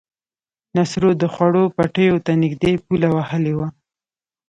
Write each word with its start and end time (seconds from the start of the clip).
نصرو 0.75 1.09
د 1.21 1.23
خوړ 1.33 1.53
پټيو 1.75 2.15
ته 2.25 2.31
نږدې 2.43 2.73
پوله 2.85 3.07
وهلې 3.15 3.53
وه. 3.57 3.67